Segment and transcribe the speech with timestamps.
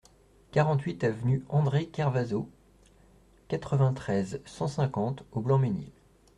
[0.49, 2.49] quarante-huit avenue André Kervazo,
[3.49, 5.91] quatre-vingt-treize, cent cinquante au Blanc-Mesnil